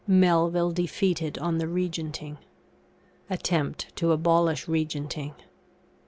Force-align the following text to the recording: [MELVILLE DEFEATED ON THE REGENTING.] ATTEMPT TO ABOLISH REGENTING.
[MELVILLE 0.07 0.71
DEFEATED 0.71 1.37
ON 1.37 1.59
THE 1.59 1.67
REGENTING.] 1.67 2.39
ATTEMPT 3.29 3.95
TO 3.95 4.11
ABOLISH 4.11 4.67
REGENTING. 4.67 5.35